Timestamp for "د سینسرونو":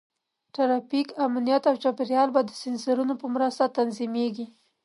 2.45-3.13